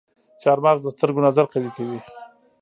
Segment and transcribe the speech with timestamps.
[0.41, 1.99] چارمغز د سترګو نظر قوي کوي.